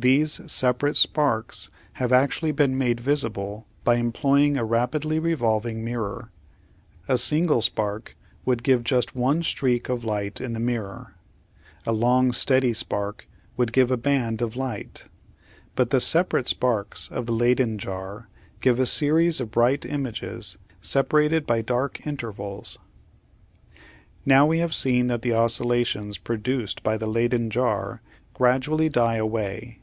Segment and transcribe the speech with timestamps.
[0.00, 6.30] These separate sparks have actually been made visible by employing a rapidly revolving mirror.
[7.08, 11.16] A single spark would give just one streak of light in the mirror.
[11.84, 13.26] A long steady spark
[13.56, 15.08] would give a band of light,
[15.74, 18.28] but the separate sparks of the Leyden jar
[18.60, 22.74] give a series of bright images separated by dark intervals
[23.72, 23.80] (see Fig.
[23.80, 24.30] 3 facing p.
[24.30, 24.38] 828).
[24.38, 28.00] Now we have seen that the oscillations produced by the Leyden jar
[28.32, 29.80] gradually die away.